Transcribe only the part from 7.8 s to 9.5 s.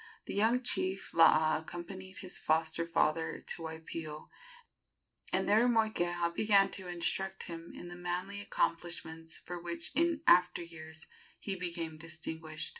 the manly accomplishments